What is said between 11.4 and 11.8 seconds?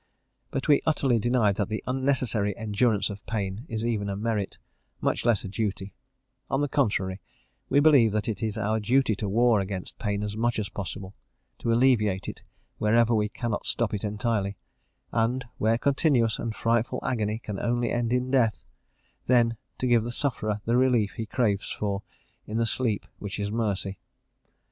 to